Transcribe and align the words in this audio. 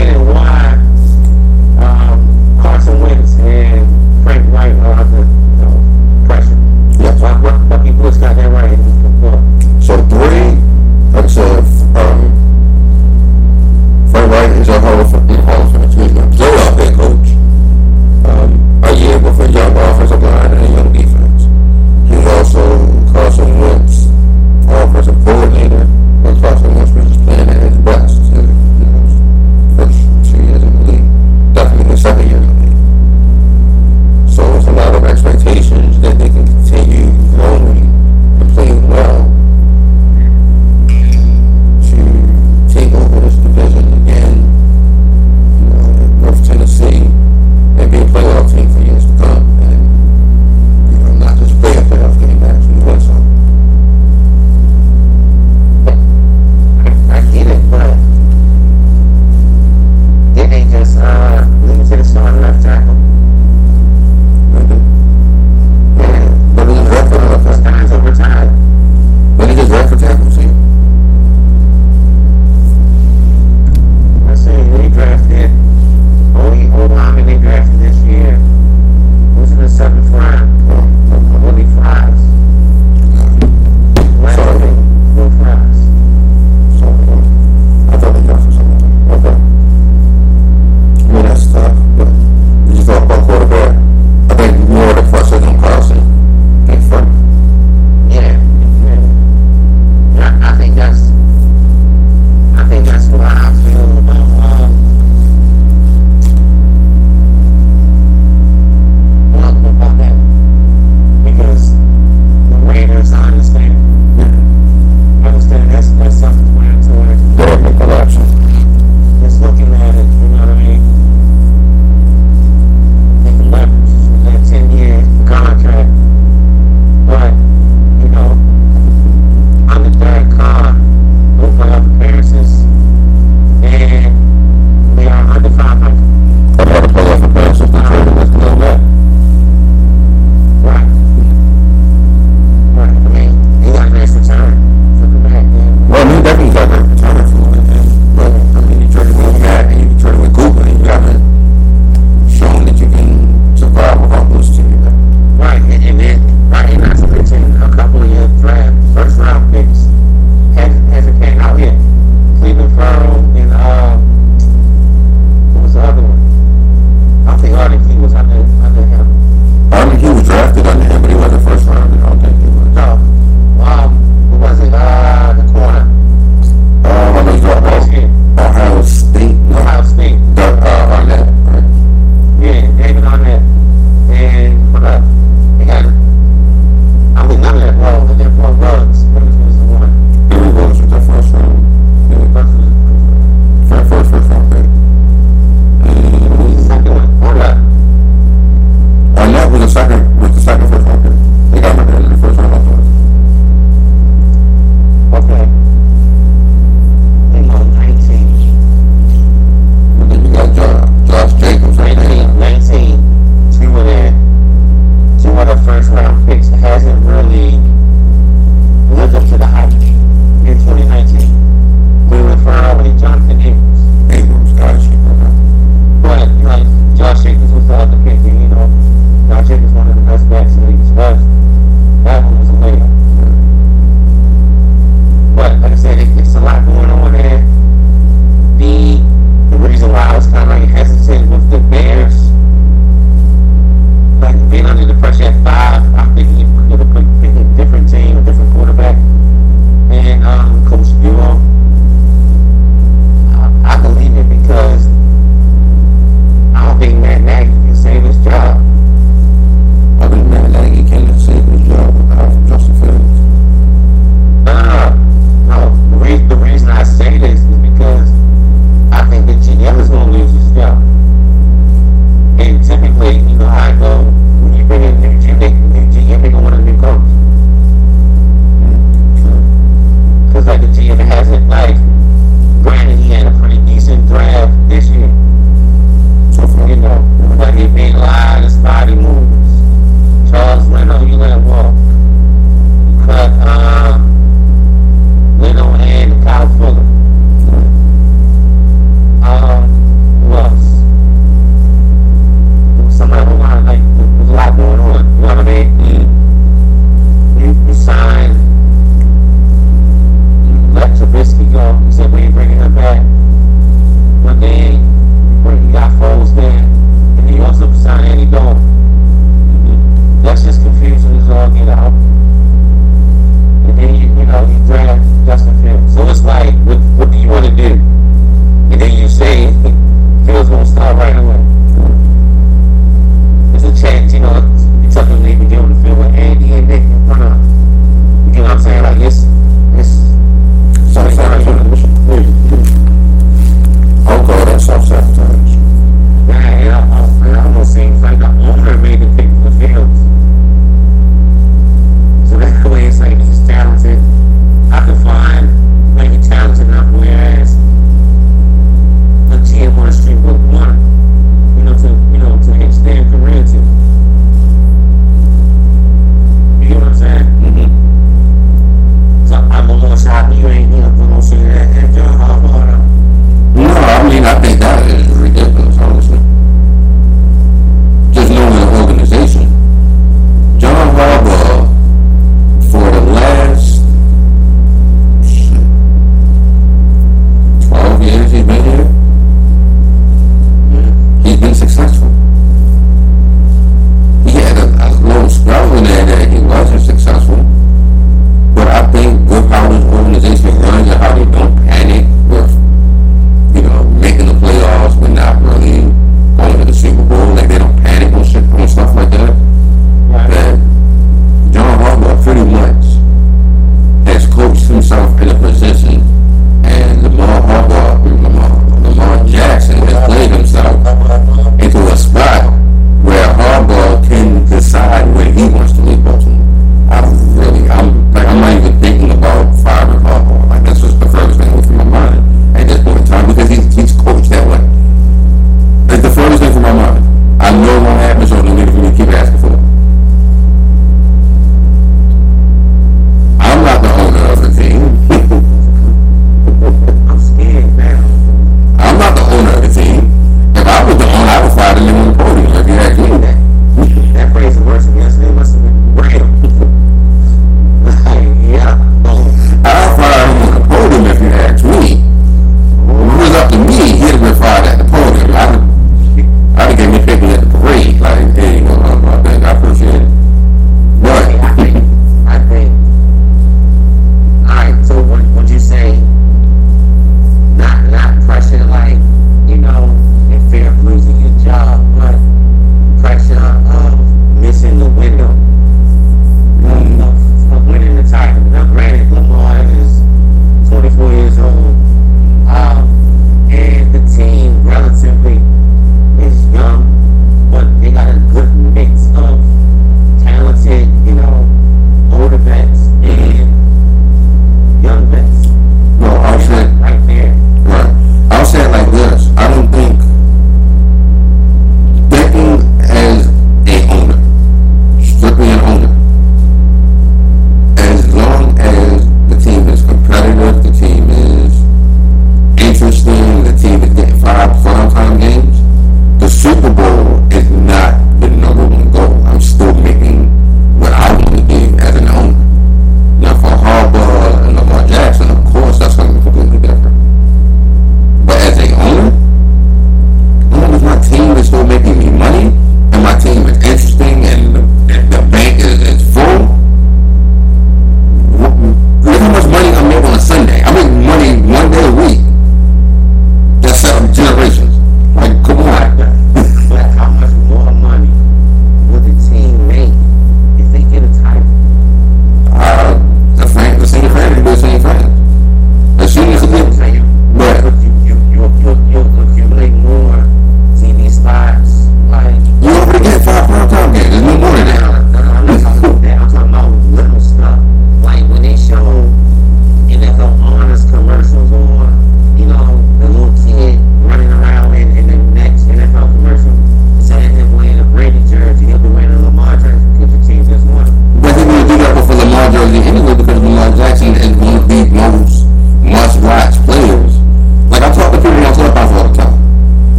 Explaining 0.00 0.28
why 0.28 0.72
um, 1.84 2.58
Carson 2.62 3.00
Wentz 3.00 3.34
and 3.34 4.24
Frank 4.24 4.50
Reich 4.50 4.72
are 4.76 4.94
under 4.94 5.18
you 5.18 5.24
know, 5.60 6.24
pressure. 6.24 6.56
Yeah. 6.98 7.14
Why, 7.20 7.38
why, 7.38 7.52
why 7.52 7.84
people 7.84 8.04
just 8.04 8.18
got 8.18 8.34
that 8.36 8.50
right. 8.50 8.89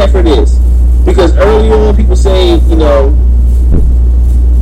Find 0.00 0.16
out 0.16 0.24
who 0.24 0.26
Stafford 0.26 0.26
is 0.26 0.58
because 1.04 1.36
early 1.36 1.70
on 1.70 1.96
people 1.96 2.16
say 2.16 2.56
you 2.56 2.76
know 2.76 3.08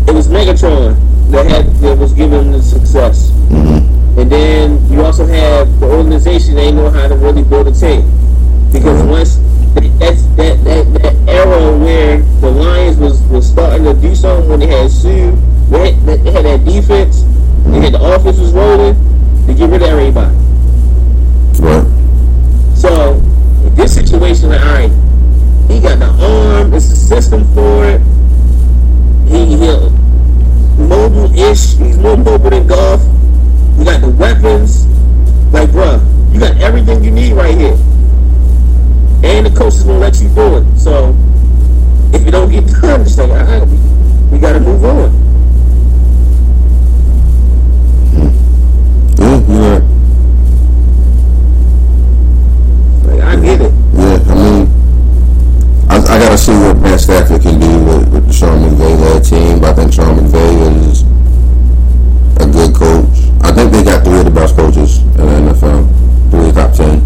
it 0.08 0.12
was 0.12 0.26
Megatron 0.26 0.98
that 1.30 1.46
had 1.46 1.66
that 1.76 1.98
was 1.98 2.12
giving 2.12 2.52
the 2.52 2.62
success. 2.62 3.30
Mm-hmm. 3.30 4.18
And 4.18 4.32
then 4.32 4.90
you 4.90 5.04
also 5.04 5.26
have 5.26 5.78
the 5.78 5.86
organization, 5.86 6.56
they 6.56 6.72
know 6.72 6.90
how 6.90 7.06
to 7.06 7.14
really 7.14 7.44
build 7.44 7.68
a 7.68 7.72
team. 7.72 8.02
Because 8.72 9.00
mm-hmm. 9.00 9.10
once 9.10 9.36
that's 10.00 10.26
that, 10.36 10.64
that, 10.64 10.92
that 11.02 11.14
era 11.28 11.78
where 11.78 12.18
the 12.40 12.50
Lions 12.50 12.96
was, 12.96 13.22
was 13.24 13.48
starting 13.48 13.84
to 13.84 13.94
do 13.94 14.14
something 14.16 14.48
when 14.48 14.60
they 14.60 14.66
had 14.66 14.90
Suh, 14.90 15.30
they 15.70 15.92
had, 15.92 16.24
they 16.24 16.32
had 16.32 16.44
that 16.46 16.64
defense, 16.64 17.22
they 17.66 17.80
had 17.80 17.94
the 17.94 18.02
offense 18.02 18.38
was 18.38 18.52
rolling, 18.52 18.96
they 19.46 19.54
get 19.54 19.70
rid 19.70 19.82
of 19.82 19.88
everybody. 19.88 20.34
Right. 21.60 21.86
So 22.76 23.20
this 23.78 23.94
situation, 23.94 24.48
like, 24.48 24.60
all 24.60 24.66
right, 24.66 24.97
he 25.68 25.80
got 25.80 25.98
the 25.98 26.06
arm, 26.06 26.72
it's 26.74 26.88
the 26.88 26.96
system 26.96 27.44
for 27.54 27.84
it. 27.84 28.00
He 29.28 29.56
he 29.56 29.68
mobile-ish. 30.78 31.76
He's 31.76 31.98
more 31.98 32.16
mobile 32.16 32.50
than 32.50 32.66
Goff. 32.66 33.00
You 33.78 33.84
got 33.84 34.00
the 34.00 34.08
weapons. 34.08 34.86
Like, 35.52 35.70
bruh, 35.70 36.00
you 36.32 36.40
got 36.40 36.56
everything 36.58 37.04
you 37.04 37.10
need 37.10 37.32
right 37.32 37.56
here. 37.56 37.76
And 39.22 39.46
the 39.46 39.52
coach 39.56 39.74
is 39.74 39.84
gonna 39.84 39.98
let 39.98 40.20
you 40.20 40.28
do 40.28 40.58
it. 40.58 40.78
So 40.78 41.14
if 42.12 42.24
you 42.24 42.30
don't 42.30 42.50
get 42.50 42.66
done, 42.80 43.04
just 43.04 43.18
like, 43.18 43.30
all 43.30 43.36
right, 43.36 43.66
we, 43.66 43.76
we 44.32 44.38
gotta 44.38 44.60
move 44.60 44.84
on. 44.84 45.28
You're. 49.48 49.80
Like, 53.04 53.20
I 53.22 53.36
get 53.40 53.60
it. 53.62 53.72
Yeah, 53.94 54.17
I, 56.08 56.14
I 56.14 56.18
gotta 56.18 56.38
see 56.38 56.52
what 56.52 56.78
Matt 56.78 57.00
Stafford 57.00 57.42
can 57.42 57.60
do 57.60 57.84
with, 57.84 58.08
with 58.12 58.26
the 58.26 58.32
Sean 58.32 58.58
McVay 58.60 58.98
led 59.00 59.24
team. 59.24 59.60
But 59.60 59.70
I 59.70 59.74
think 59.74 59.92
Sean 59.92 60.16
McVay 60.16 60.88
is 60.88 61.02
a 62.40 62.46
good 62.48 62.74
coach. 62.74 63.28
I 63.42 63.52
think 63.52 63.72
they 63.72 63.84
got 63.84 64.04
three 64.04 64.18
of 64.18 64.24
the 64.24 64.30
best 64.30 64.56
coaches 64.56 64.98
in 65.00 65.16
the 65.16 65.52
NFL, 65.52 66.30
three 66.30 66.48
of 66.48 66.54
the 66.54 66.60
top 66.60 66.72
ten 66.72 66.96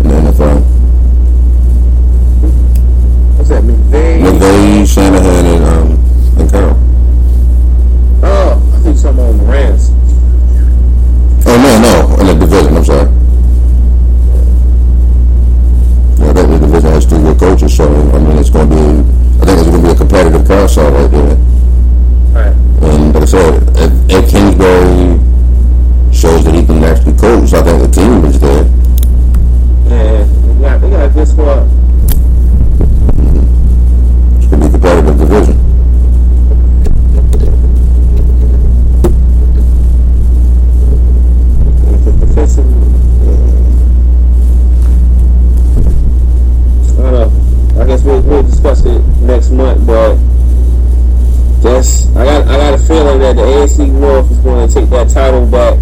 in 0.00 0.08
the 0.08 0.14
NFL. 0.30 0.60
What's 3.36 3.48
that? 3.48 3.62
McVay? 3.64 4.20
McVay, 4.20 4.94
Shanahan, 4.94 5.46
and 5.46 5.64
um, 5.64 5.90
and 6.38 6.50
Carroll. 6.50 6.76
Oh, 8.22 8.72
I 8.74 8.78
think 8.80 8.98
something 8.98 9.24
on 9.24 9.38
the 9.38 9.44
Rams. 9.44 9.90
Oh 11.46 11.56
no, 11.56 11.72
no, 11.80 12.20
in 12.20 12.38
the 12.38 12.46
division. 12.46 12.76
I'm 12.76 12.84
sorry. 12.84 13.08
Yeah, 16.18 16.30
I 16.30 16.32
think 16.34 16.60
the 16.60 16.66
division 17.42 17.58
has 17.58 17.58
two 17.58 17.58
good 17.58 17.58
coaches, 17.58 17.76
so 17.76 17.84
I 17.84 18.18
mean 18.18 18.38
it's 18.38 18.50
going 18.50 18.70
to 18.70 18.74
be. 18.74 18.80
I 19.42 19.44
think 19.44 19.58
it's 19.58 19.68
going 19.68 19.82
to 19.82 19.88
be 19.88 19.92
a 19.92 19.96
competitive 19.96 20.46
carousel 20.46 20.90
right 20.92 21.10
there. 21.10 21.36
Right. 22.32 22.54
And 22.82 23.14
like 23.14 23.22
I 23.22 23.26
said, 23.26 23.62
if, 23.76 23.92
if 24.08 24.30
Kingsbury 24.30 25.18
shows 26.12 26.44
that 26.44 26.54
he 26.54 26.64
can 26.64 26.84
actually 26.84 27.16
coach, 27.16 27.52
I 27.52 27.62
think 27.62 27.82
the 27.82 27.88
team 27.88 28.24
is 28.24 28.38
there. 28.38 28.64
Yeah, 29.88 30.24
they 30.24 30.54
got, 30.60 30.80
they 30.80 30.90
got 30.90 31.04
a 31.06 31.12
good 31.12 31.28
squad. 31.28 31.68
It's 34.38 34.46
going 34.46 34.60
to 34.62 34.66
be 34.66 34.66
a 34.66 34.70
competitive 34.70 35.18
division. 35.18 35.58
Defensive. 42.20 42.66
I 46.92 47.00
don't 47.02 47.12
know. 47.12 47.30
I 47.82 47.84
guess 47.84 48.04
we'll, 48.04 48.22
we'll 48.22 48.44
discuss 48.44 48.84
it 48.84 49.02
next 49.22 49.50
month, 49.50 49.84
but 49.84 50.14
just 51.62 52.14
I 52.16 52.24
got 52.24 52.46
I 52.46 52.56
got 52.56 52.74
a 52.74 52.78
feeling 52.78 53.18
that 53.18 53.34
the 53.34 53.42
AFC 53.42 53.90
North 53.90 54.30
is 54.30 54.38
going 54.38 54.68
to 54.68 54.72
take 54.72 54.88
that 54.90 55.10
title 55.10 55.44
back. 55.46 55.76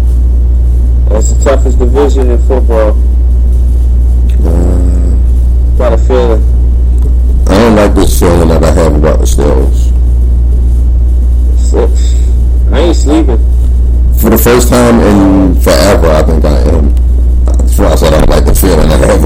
That's 1.09 1.31
the 1.31 1.43
toughest 1.43 1.77
division 1.77 2.31
in 2.31 2.39
football. 2.39 2.97
Uh, 4.41 5.77
Got 5.77 5.93
a 5.93 5.97
feeling. 5.99 6.41
I 7.47 7.57
don't 7.59 7.75
like 7.75 7.93
this 7.93 8.19
feeling 8.19 8.47
that 8.47 8.63
I 8.63 8.71
have 8.71 8.95
about 8.95 9.19
the 9.19 9.25
Steelers. 9.25 9.91
I 12.73 12.79
ain't 12.79 12.95
sleeping. 12.95 13.37
For 14.17 14.31
the 14.31 14.39
first 14.41 14.69
time 14.69 14.99
in 15.01 15.61
forever, 15.61 16.07
I 16.07 16.23
think 16.23 16.45
I 16.45 16.61
am. 16.61 16.95
That's 17.45 17.77
why 17.77 17.91
I 17.91 17.95
said 17.95 18.13
I 18.13 18.17
don't 18.21 18.29
like 18.31 18.45
the 18.45 18.55
feeling 18.55 18.89
I 18.89 18.97
have 18.97 19.23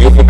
But 0.00 0.29